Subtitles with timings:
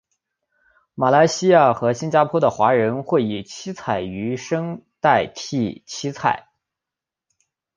[0.95, 6.47] 马来西亚和新加坡的华人会以七彩鱼生代替七菜。